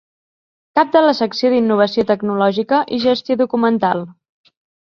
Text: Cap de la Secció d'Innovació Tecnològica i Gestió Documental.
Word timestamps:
Cap 0.79 0.95
de 0.95 1.03
la 1.07 1.11
Secció 1.19 1.51
d'Innovació 1.55 2.05
Tecnològica 2.13 2.83
i 2.97 3.01
Gestió 3.07 3.41
Documental. 3.43 4.07